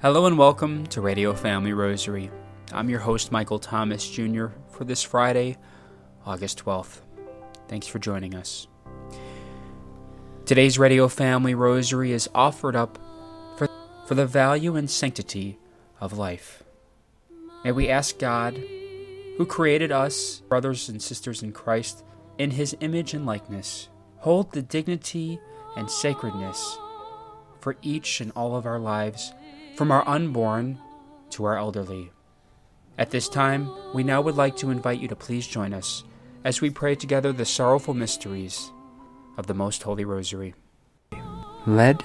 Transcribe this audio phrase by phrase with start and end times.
[0.00, 2.30] Hello and welcome to Radio Family Rosary.
[2.72, 5.56] I'm your host, Michael Thomas Jr., for this Friday,
[6.24, 7.00] August 12th.
[7.66, 8.68] Thanks for joining us.
[10.46, 12.96] Today's Radio Family Rosary is offered up
[13.56, 13.68] for,
[14.06, 15.58] for the value and sanctity
[16.00, 16.62] of life.
[17.64, 18.56] May we ask God,
[19.36, 22.04] who created us, brothers and sisters in Christ,
[22.38, 23.88] in his image and likeness,
[24.18, 25.40] hold the dignity
[25.76, 26.78] and sacredness
[27.60, 29.32] for each and all of our lives
[29.78, 30.76] from our unborn
[31.30, 32.10] to our elderly.
[32.98, 36.02] At this time, we now would like to invite you to please join us
[36.42, 38.72] as we pray together the sorrowful mysteries
[39.36, 40.56] of the Most Holy Rosary.
[41.64, 42.04] Led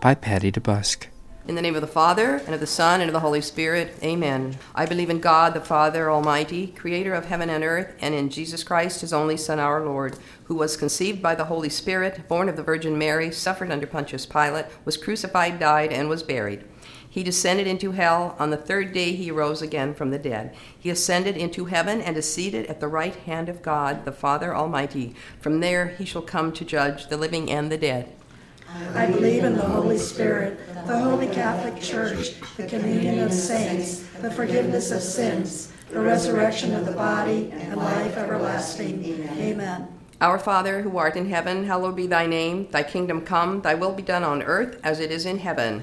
[0.00, 1.06] by Patty DeBusk.
[1.46, 3.94] In the name of the Father, and of the Son, and of the Holy Spirit,
[4.02, 4.58] amen.
[4.74, 8.64] I believe in God, the Father Almighty, creator of heaven and earth, and in Jesus
[8.64, 10.16] Christ, his only Son, our Lord,
[10.46, 14.26] who was conceived by the Holy Spirit, born of the Virgin Mary, suffered under Pontius
[14.26, 16.64] Pilate, was crucified, died, and was buried.
[17.12, 18.34] He descended into hell.
[18.38, 20.54] On the third day, he rose again from the dead.
[20.78, 24.56] He ascended into heaven and is seated at the right hand of God, the Father
[24.56, 25.14] Almighty.
[25.38, 28.10] From there, he shall come to judge the living and the dead.
[28.94, 34.30] I believe in the Holy Spirit, the Holy Catholic Church, the communion of saints, the
[34.30, 39.28] forgiveness of sins, the resurrection of the body, and life everlasting.
[39.36, 39.86] Amen.
[40.22, 42.68] Our Father, who art in heaven, hallowed be thy name.
[42.70, 45.82] Thy kingdom come, thy will be done on earth as it is in heaven.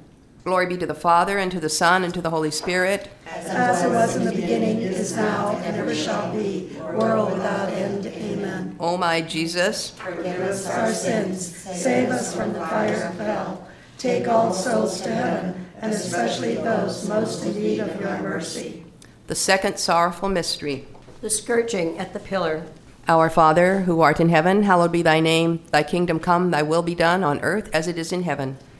[0.43, 3.09] Glory be to the Father, and to the Son, and to the Holy Spirit.
[3.27, 8.07] As it was in the beginning, is now, and ever shall be, world without end.
[8.07, 8.75] Amen.
[8.79, 13.67] O my Jesus, Forgive us our sins, save us from the fire of hell,
[13.99, 18.83] Take all souls to heaven, and especially those most in need of your mercy.
[19.27, 20.87] The second sorrowful mystery.
[21.21, 22.65] The scourging at the pillar.
[23.07, 25.61] Our Father, who art in heaven, hallowed be thy name.
[25.69, 28.57] Thy kingdom come, thy will be done on earth as it is in heaven.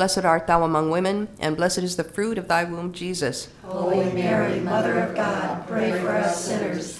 [0.00, 3.48] Blessed art thou among women, and blessed is the fruit of thy womb, Jesus.
[3.64, 6.99] Holy Mary, Mother of God, pray for us sinners,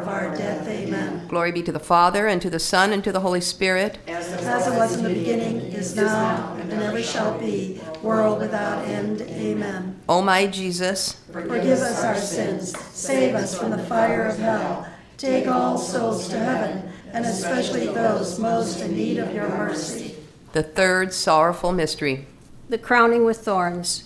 [0.00, 0.66] of our death.
[0.68, 1.26] Amen.
[1.28, 3.98] Glory be to the Father, and to the Son, and to the Holy Spirit.
[4.06, 9.22] As it was in the beginning, is now, and ever shall be, world without end.
[9.22, 10.00] Amen.
[10.08, 14.86] O my Jesus, Forgive us our sins, save us from the fire of hell.
[15.18, 20.14] Take all souls to heaven, and especially those most in need of your mercy.
[20.52, 22.26] the third sorrowful mystery.
[22.68, 24.04] The crowning with thorns.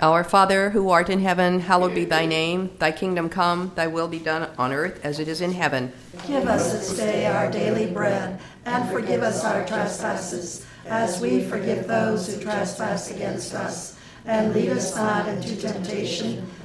[0.00, 2.70] Our Father, who art in heaven, hallowed be thy name.
[2.78, 5.92] Thy kingdom come, thy will be done on earth as it is in heaven.
[6.24, 11.88] Give us this day our daily bread, and forgive us our trespasses, as we forgive
[11.88, 13.98] those who trespass against us.
[14.24, 16.48] And lead us not into temptation,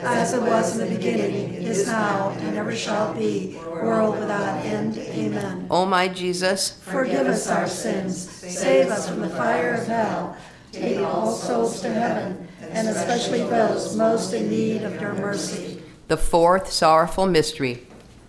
[0.00, 4.96] As it was in the beginning, is now, and ever shall be, world without end.
[4.98, 5.66] Amen.
[5.70, 10.36] O my Jesus, Forgive us our sins, save us from the fire of hell,
[10.72, 15.82] take all souls to heaven, and especially those most in need of your mercy.
[16.08, 17.86] the fourth sorrowful mystery.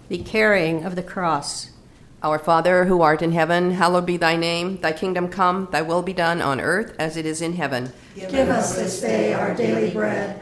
[0.09, 1.69] The carrying of the cross.
[2.21, 4.77] Our Father, who art in heaven, hallowed be thy name.
[4.81, 7.93] Thy kingdom come, thy will be done on earth as it is in heaven.
[8.15, 10.41] Give us this day our daily bread,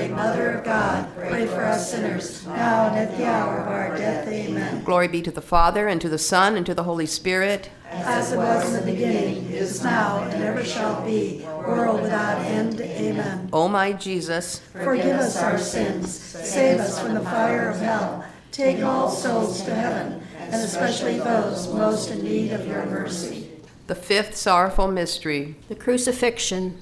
[0.09, 3.97] Mary, Mother of God, pray for us sinners, now and at the hour of our
[3.97, 4.27] death.
[4.27, 4.83] Amen.
[4.83, 7.69] Glory be to the Father, and to the Son, and to the Holy Spirit.
[7.89, 12.79] As it was in the beginning, is now, and ever shall be, world without end.
[12.81, 13.49] Amen.
[13.53, 18.81] O my Jesus, Forgive us our sins, save us from the fire of hell, take
[18.83, 23.49] all souls to heaven, and especially those most in need of your mercy.
[23.87, 25.55] the fifth sorrowful mystery.
[25.67, 26.81] The crucifixion.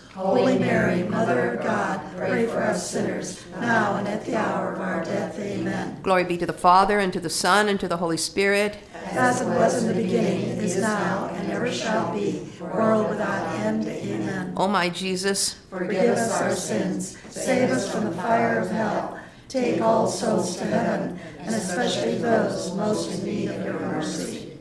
[0.15, 4.81] Holy Mary, Mother of God, pray for us sinners, now and at the hour of
[4.81, 5.39] our death.
[5.39, 5.99] Amen.
[6.03, 8.77] Glory be to the Father, and to the Son, and to the Holy Spirit.
[9.05, 13.87] As it was in the beginning, is now, and ever shall be, world without end.
[13.87, 14.53] Amen.
[14.57, 19.17] O my Jesus, Forgive us our sins, save us from the fire of hell.
[19.47, 24.57] Take all souls to heaven, and especially those most in need of your mercy.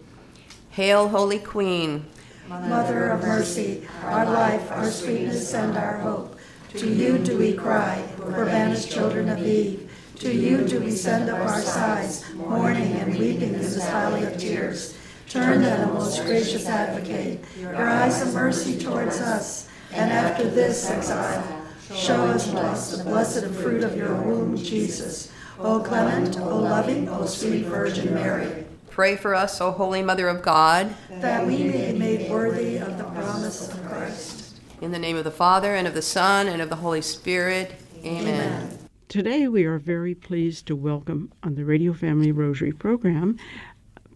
[0.71, 2.07] Hail, Holy Queen.
[2.51, 6.37] Mother of mercy, our life, our sweetness, and our hope.
[6.75, 9.89] To you do we cry, poor banished children of Eve.
[10.17, 14.37] To you do we send up our sighs, mourning and weeping in this valley of
[14.37, 14.99] tears.
[15.29, 20.91] Turn then, O most gracious advocate, your eyes of mercy towards us, and after this
[20.91, 21.65] exile,
[21.95, 25.31] show us blessed the blessed fruit of your womb, Jesus.
[25.61, 28.60] O clement, O loving, O sweet Virgin Mary,
[28.91, 30.95] Pray for us, O Holy Mother of God.
[31.11, 34.61] that we may be made worthy of the promise of Christ.
[34.81, 37.75] In the name of the Father, and of the Son, and of the Holy Spirit.
[38.05, 38.79] Amen.
[39.09, 43.39] Today, we are very pleased to welcome on the Radio Family Rosary program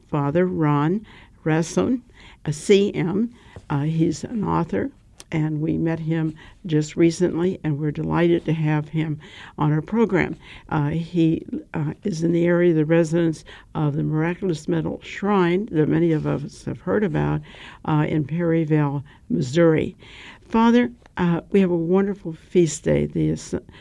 [0.08, 1.06] Father Ron
[1.44, 2.02] Ramson,
[2.44, 3.30] a CM.
[3.70, 4.90] Uh, he's an author,
[5.34, 6.32] and we met him
[6.64, 9.18] just recently, and we're delighted to have him
[9.58, 10.36] on our program.
[10.68, 15.88] Uh, he uh, is in the area, the residence of the Miraculous Medal Shrine that
[15.88, 17.40] many of us have heard about
[17.84, 19.96] uh, in Perryville, Missouri.
[20.46, 23.30] Father, uh, we have a wonderful feast day, the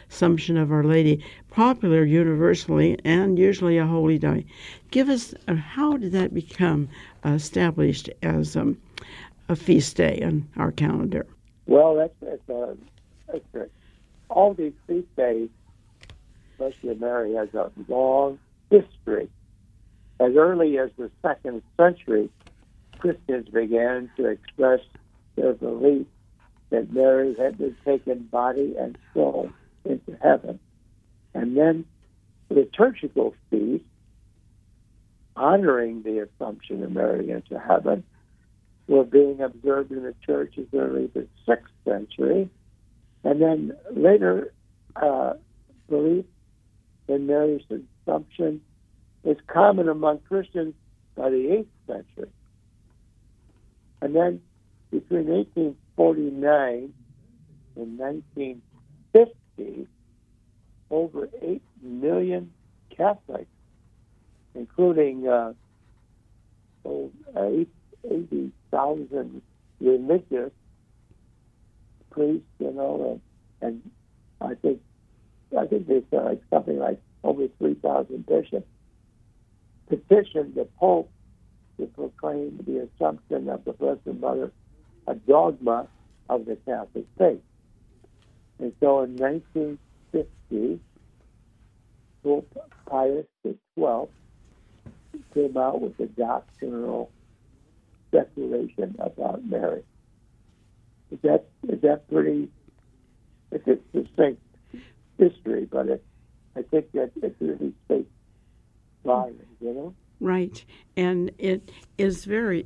[0.10, 4.44] Assumption of Our Lady, popular universally and usually a holy day.
[4.90, 6.90] Give us, uh, how did that become
[7.24, 8.76] established as um,
[9.50, 11.28] a feast day on our calendar?
[11.66, 12.74] Well, that's a uh,
[13.32, 13.70] that's
[14.30, 15.50] all these feast days,
[16.52, 19.30] especially Mary, has a long history.
[20.20, 22.30] As early as the second century,
[23.00, 24.82] Christians began to express
[25.36, 26.08] their belief
[26.70, 29.50] that Mary had been taken body and soul
[29.86, 30.60] into heaven,
[31.34, 31.86] and then
[32.50, 33.86] liturgical feasts
[35.36, 38.04] honoring the Assumption of Mary into heaven
[38.88, 42.50] were being observed in the church as early as the sixth century,
[43.24, 44.54] and then later
[44.96, 45.34] uh,
[45.90, 46.26] belief
[47.08, 47.64] in Mary's
[48.06, 48.62] assumption
[49.24, 50.74] is common among Christians
[51.16, 52.30] by the eighth century,
[54.02, 54.42] and then
[54.92, 56.94] between 1849
[57.76, 59.88] and 1950,
[60.92, 62.52] over eight million
[62.96, 63.50] Catholics,
[64.54, 65.54] including uh,
[66.86, 69.42] 80 thousand
[69.80, 70.52] religious
[72.12, 73.22] priests, you know,
[73.62, 73.92] and, and
[74.42, 74.80] I think
[75.58, 78.68] I think there's like something like over three thousand bishops
[79.90, 81.12] petitioned the Pope
[81.80, 84.52] to proclaim the assumption of the Blessed Mother
[85.08, 85.88] a dogma
[86.30, 87.42] of the Catholic faith.
[88.60, 90.80] And so in 1950,
[92.24, 92.48] Pope
[92.90, 94.08] Pius XII
[95.34, 97.12] came out with the doctrinal
[98.14, 99.84] declaration about Mary.
[101.12, 102.50] Is that is that pretty?
[103.52, 104.42] It's a distinct
[105.18, 106.04] history, but it,
[106.56, 108.10] I think that it really speaks
[109.04, 109.94] volumes, you know.
[110.20, 110.64] Right,
[110.96, 112.66] and it is very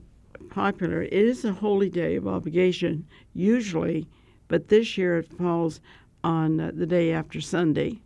[0.50, 1.02] popular.
[1.02, 4.08] It is a holy day of obligation, usually,
[4.48, 5.82] but this year it falls
[6.24, 8.00] on the day after Sunday.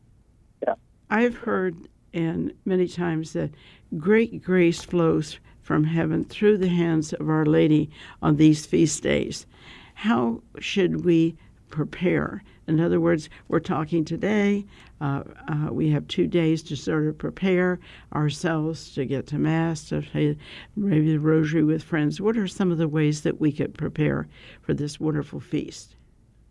[0.65, 0.75] Yeah.
[1.09, 1.75] I've heard
[2.13, 3.51] and many times that
[3.97, 5.39] great grace flows
[5.71, 7.89] from heaven through the hands of Our Lady
[8.21, 9.45] on these feast days.
[9.93, 11.37] How should we
[11.69, 12.43] prepare?
[12.67, 14.65] In other words, we're talking today.
[14.99, 17.79] Uh, uh, we have two days to sort of prepare
[18.11, 20.37] ourselves to get to Mass, to say
[20.75, 22.19] maybe the Rosary with friends.
[22.19, 24.27] What are some of the ways that we could prepare
[24.63, 25.95] for this wonderful feast?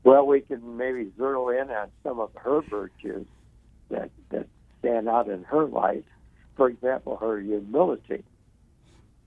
[0.03, 3.27] Well, we can maybe zero in on some of her virtues
[3.91, 4.47] that, that
[4.79, 6.05] stand out in her life.
[6.57, 8.25] for example, her humility.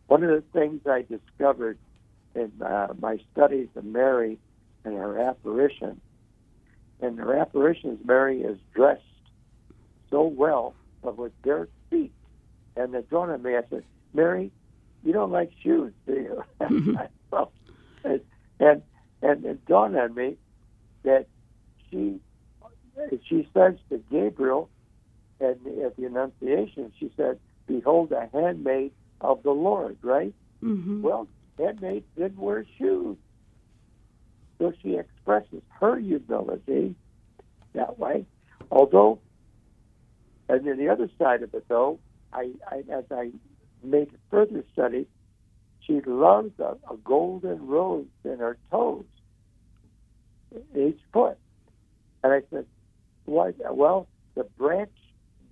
[0.08, 1.78] One of the things I discovered
[2.36, 4.40] in uh, my studies of Mary
[4.86, 6.02] and her apparition,
[7.02, 9.02] and her apparitions, Mary is dressed
[10.10, 12.14] so well, but with bare feet.
[12.76, 14.52] And it dawned on me, I said, Mary,
[15.04, 16.44] you don't like shoes, do you?
[18.04, 18.22] and,
[18.60, 18.82] and
[19.22, 20.36] and it dawned on me
[21.04, 21.28] that
[21.90, 22.20] she
[23.28, 24.70] she says to Gabriel
[25.40, 28.92] and at the Annunciation, she said, Behold a handmaid
[29.24, 30.34] of the Lord, right?
[30.62, 31.02] Mm-hmm.
[31.02, 33.18] Well, handmaids didn't wear shoes.
[34.60, 36.96] So she expresses her humility
[37.74, 38.26] that way.
[38.70, 39.20] Although,
[40.50, 42.00] and then the other side of it, though,
[42.32, 43.32] I, I as I
[43.84, 45.08] made further study,
[45.82, 49.06] she loves a, a golden rose in her toes,
[50.76, 51.38] each foot.
[52.24, 52.66] And I said,
[53.26, 53.56] what?
[53.76, 54.92] Well, the branch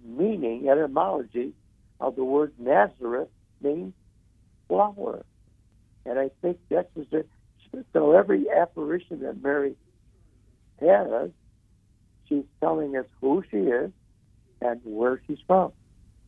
[0.03, 1.53] meaning, etymology
[1.99, 3.27] of the word Nazareth
[3.63, 3.93] means
[4.67, 5.25] flower.
[6.05, 7.27] And I think that's it.
[7.93, 9.75] So every apparition that Mary
[10.81, 11.29] has,
[12.27, 13.91] she's telling us who she is
[14.61, 15.71] and where she's from.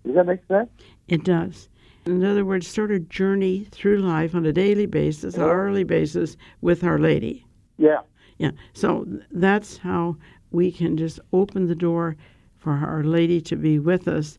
[0.06, 0.70] Does that make sense?
[1.08, 1.70] It does.
[2.06, 5.44] In other words, sort of journey through life on a daily basis, Yeah.
[5.46, 7.46] hourly basis with Our Lady.
[7.78, 8.02] Yeah.
[8.38, 8.52] Yeah.
[8.74, 10.18] So that's how
[10.52, 12.16] we can just open the door
[12.58, 14.38] for Our Lady to be with us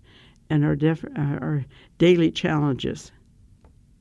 [0.55, 1.65] and our def- uh, our
[1.99, 3.11] daily challenges.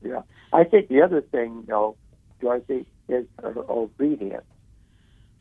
[0.02, 0.22] Yeah.
[0.52, 1.96] I think the other thing, though,
[2.40, 4.44] Dorothy, is her obedience.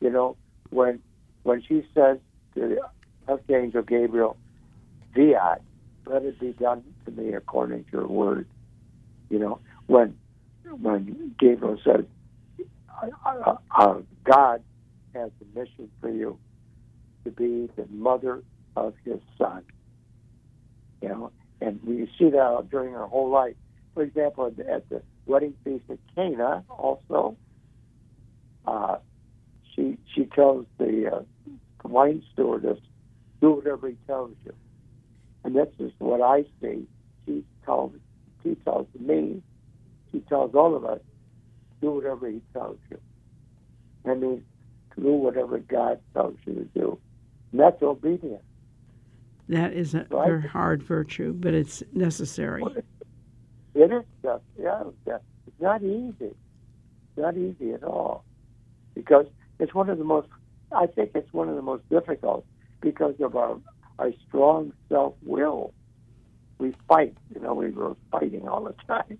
[0.01, 0.37] You know,
[0.71, 0.99] when
[1.43, 2.17] when she says
[2.55, 2.79] to the
[3.27, 4.37] Archangel Gabriel,
[5.15, 5.61] Fiat,
[6.07, 8.47] let it be done to me according to your word.
[9.29, 10.17] You know, when
[10.81, 12.05] when Gabriel says,
[13.23, 14.63] uh, uh, God
[15.13, 16.39] has a mission for you
[17.23, 18.41] to be the mother
[18.75, 19.63] of his son.
[21.03, 23.55] You know, and we see that during her whole life.
[23.93, 27.35] For example, at the, wedding feast at Cana, also,
[28.65, 28.95] uh,
[29.75, 31.21] she she tells the uh,
[31.83, 32.79] wine stewardess,
[33.41, 34.53] "Do whatever he tells you,"
[35.43, 36.87] and that's just what I see.
[37.25, 37.91] She tells
[38.41, 39.43] she tells me,
[40.13, 41.01] she tells all of us,
[41.81, 42.97] "Do whatever he tells you."
[44.05, 44.43] That means
[44.95, 46.97] do whatever God tells you to do,
[47.51, 48.41] and that's obedience.
[49.53, 50.27] That is a Right.
[50.27, 52.63] very hard virtue, but it's necessary.
[53.75, 54.41] It is tough.
[54.59, 55.23] Yeah, it's.
[55.45, 56.15] It's not easy.
[56.21, 58.23] It's not easy at all
[58.95, 59.27] because
[59.59, 60.27] it's one of the most.
[60.71, 62.45] I think it's one of the most difficult
[62.81, 63.59] because of our
[63.99, 65.71] our strong self will.
[66.57, 67.15] We fight.
[67.35, 69.19] You know, we were fighting all the time.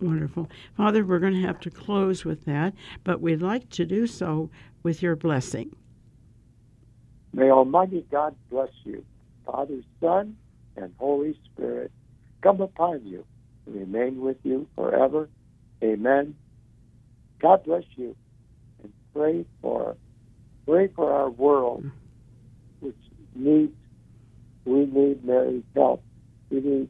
[0.00, 0.48] Wonderful.
[0.78, 2.72] Father, we're going to have to close with that,
[3.04, 4.48] but we'd like to do so
[4.82, 5.76] with your blessing.
[7.32, 9.04] May Almighty God bless you,
[9.46, 10.36] Father, Son,
[10.76, 11.92] and Holy Spirit.
[12.42, 13.24] Come upon you
[13.66, 15.28] and remain with you forever.
[15.82, 16.34] Amen.
[17.40, 18.16] God bless you,
[18.82, 19.96] and pray for
[20.66, 21.84] pray for our world,
[22.80, 22.96] which
[23.34, 23.72] needs
[24.66, 26.02] we need Mary's help.
[26.50, 26.88] We need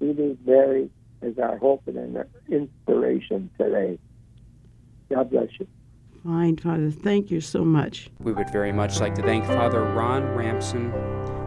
[0.00, 0.90] we need Mary
[1.22, 3.98] as our hope and our inspiration today.
[5.12, 5.66] God bless you.
[6.24, 6.90] Fine, Father.
[6.90, 8.10] Thank you so much.
[8.20, 10.92] We would very much like to thank Father Ron Ramson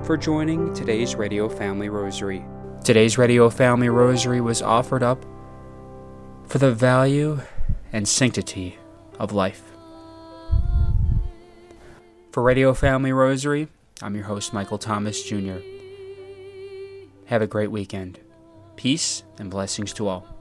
[0.04, 2.44] for joining today's Radio Family Rosary.
[2.84, 5.24] Today's Radio Family Rosary was offered up
[6.48, 7.40] for the value
[7.94, 8.78] and sanctity
[9.20, 9.64] of life.
[12.32, 13.68] For Radio Family Rosary,
[14.02, 15.58] I'm your host, Michael Thomas Jr.
[17.26, 18.20] Have a great weekend.
[18.78, 20.41] Peace and blessings to all.